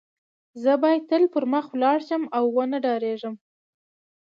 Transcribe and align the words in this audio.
زه 0.63 0.71
باید 0.81 1.03
تل 1.09 1.23
پر 1.33 1.43
مخ 1.51 1.65
ولاړ 1.73 1.97
شم 2.07 2.23
او 2.37 2.45
و 2.55 2.57
نه 2.71 2.79
درېږم 2.85 3.35